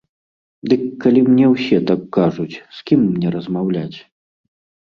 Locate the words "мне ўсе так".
1.27-2.01